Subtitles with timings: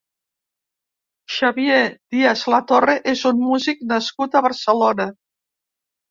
[1.33, 1.81] Xavier
[2.15, 5.05] Díaz-Latorre és un músic nascut a Barcelona.